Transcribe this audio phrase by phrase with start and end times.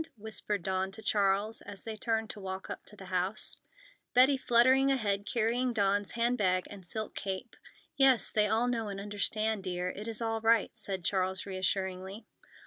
[0.17, 3.57] whispered Dawn to Charles, as they turned to walk up to the house,
[4.15, 7.55] Betty fluttering ahead carrying Dawn's hand bag and silk cape.
[7.95, 9.89] "Yes, they all know and understand, dear.
[9.89, 12.25] It is all right," said Charles reassuringly.